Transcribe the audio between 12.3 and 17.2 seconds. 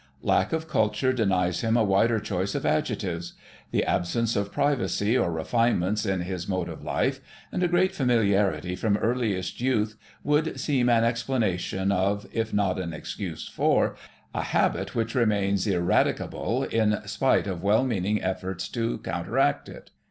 if not an excuse for, a habit which remains irradicable in